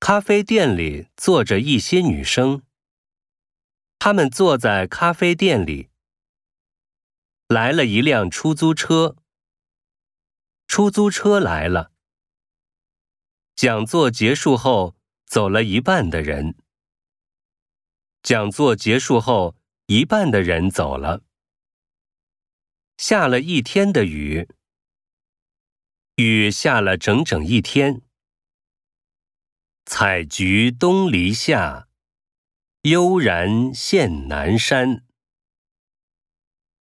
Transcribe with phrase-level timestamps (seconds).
[0.00, 2.62] 咖啡店里坐着一些女生，
[3.98, 5.90] 她们坐在咖啡店里。
[7.46, 9.16] 来了一辆出租车，
[10.66, 11.92] 出租车来了。
[13.54, 16.56] 讲座结束后，走了一半的人。
[18.22, 19.54] 讲座结束后，
[19.86, 21.22] 一半的人走了。
[22.96, 24.48] 下了一天的雨，
[26.14, 28.00] 雨下了整整一天。
[30.00, 31.86] 采菊东篱下，
[32.84, 35.02] 悠然见南山。